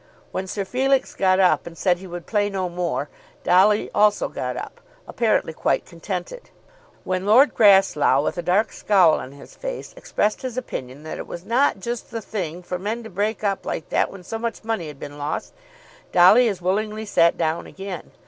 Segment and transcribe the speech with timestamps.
[0.31, 3.07] When Sir Felix got up and said he would play no more,
[3.43, 6.49] Dolly also got up, apparently quite contented.
[7.03, 11.27] When Lord Grasslough, with a dark scowl on his face, expressed his opinion that it
[11.27, 14.63] was not just the thing for men to break up like that when so much
[14.63, 15.53] money had been lost,
[16.11, 18.09] Dolly as willingly sat down again.